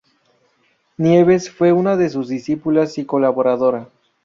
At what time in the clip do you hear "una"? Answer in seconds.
1.73-1.95